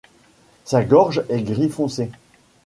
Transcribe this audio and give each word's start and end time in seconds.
Sa 0.65 0.83
gorge 0.83 1.23
est 1.29 1.43
gris 1.43 1.69
foncé. 1.69 2.09